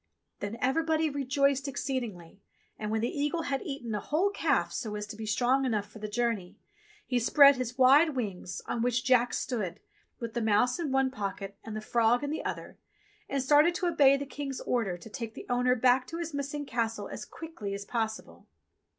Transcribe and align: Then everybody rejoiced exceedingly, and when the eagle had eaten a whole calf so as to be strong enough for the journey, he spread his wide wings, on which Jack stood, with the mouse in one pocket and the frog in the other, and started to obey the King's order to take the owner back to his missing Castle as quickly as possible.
Then 0.39 0.57
everybody 0.61 1.11
rejoiced 1.11 1.67
exceedingly, 1.67 2.41
and 2.79 2.89
when 2.89 3.01
the 3.01 3.15
eagle 3.19 3.43
had 3.43 3.61
eaten 3.61 3.93
a 3.93 3.99
whole 3.99 4.31
calf 4.31 4.73
so 4.73 4.95
as 4.95 5.05
to 5.05 5.15
be 5.15 5.27
strong 5.27 5.63
enough 5.63 5.85
for 5.91 5.99
the 5.99 6.07
journey, 6.07 6.57
he 7.05 7.19
spread 7.19 7.57
his 7.57 7.77
wide 7.77 8.15
wings, 8.15 8.63
on 8.65 8.81
which 8.81 9.03
Jack 9.03 9.31
stood, 9.31 9.79
with 10.19 10.33
the 10.33 10.41
mouse 10.41 10.79
in 10.79 10.91
one 10.91 11.11
pocket 11.11 11.55
and 11.63 11.75
the 11.75 11.81
frog 11.81 12.23
in 12.23 12.31
the 12.31 12.43
other, 12.43 12.79
and 13.29 13.43
started 13.43 13.75
to 13.75 13.85
obey 13.85 14.17
the 14.17 14.25
King's 14.25 14.59
order 14.61 14.97
to 14.97 15.07
take 15.07 15.35
the 15.35 15.45
owner 15.51 15.75
back 15.75 16.07
to 16.07 16.17
his 16.17 16.33
missing 16.33 16.65
Castle 16.65 17.07
as 17.07 17.23
quickly 17.23 17.75
as 17.75 17.85
possible. 17.85 18.47